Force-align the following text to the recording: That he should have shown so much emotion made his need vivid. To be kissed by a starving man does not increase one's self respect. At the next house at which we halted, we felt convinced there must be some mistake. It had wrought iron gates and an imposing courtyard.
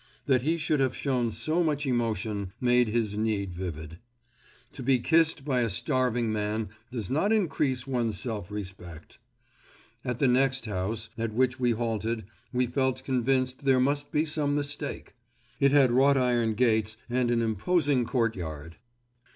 That 0.25 0.41
he 0.41 0.57
should 0.57 0.79
have 0.79 0.95
shown 0.95 1.31
so 1.31 1.63
much 1.63 1.85
emotion 1.85 2.53
made 2.59 2.87
his 2.87 3.15
need 3.15 3.53
vivid. 3.53 3.99
To 4.71 4.81
be 4.81 4.97
kissed 4.97 5.45
by 5.45 5.59
a 5.59 5.69
starving 5.69 6.33
man 6.33 6.69
does 6.89 7.11
not 7.11 7.31
increase 7.31 7.85
one's 7.85 8.19
self 8.19 8.49
respect. 8.49 9.19
At 10.03 10.17
the 10.17 10.27
next 10.27 10.65
house 10.65 11.11
at 11.19 11.31
which 11.33 11.59
we 11.59 11.69
halted, 11.73 12.23
we 12.51 12.65
felt 12.65 13.03
convinced 13.03 13.63
there 13.63 13.79
must 13.79 14.11
be 14.11 14.25
some 14.25 14.55
mistake. 14.55 15.13
It 15.59 15.71
had 15.71 15.91
wrought 15.91 16.17
iron 16.17 16.55
gates 16.55 16.97
and 17.07 17.29
an 17.29 17.43
imposing 17.43 18.05
courtyard. 18.05 18.77